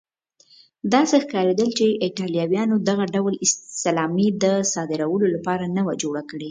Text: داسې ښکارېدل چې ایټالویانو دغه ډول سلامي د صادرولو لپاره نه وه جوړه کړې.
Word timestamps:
داسې 0.93 1.15
ښکارېدل 1.23 1.69
چې 1.77 1.85
ایټالویانو 2.05 2.75
دغه 2.89 3.05
ډول 3.15 3.33
سلامي 3.83 4.27
د 4.43 4.45
صادرولو 4.73 5.25
لپاره 5.35 5.65
نه 5.75 5.81
وه 5.85 5.93
جوړه 6.01 6.21
کړې. 6.29 6.39